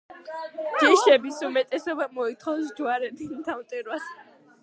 [0.83, 4.09] ჯიშების უმეტესობა მოითხოვს ჯვარედინ დამტვერვას.